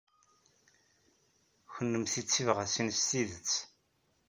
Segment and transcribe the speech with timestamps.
[1.73, 3.53] Kennemti d tibɣasin s tidet.